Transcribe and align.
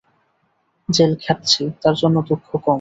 Jail 0.89 1.11
খাটছি, 1.23 1.61
তার 1.81 1.95
জন্য 1.95 2.15
দুঃখ 2.29 2.47
কম। 2.55 2.69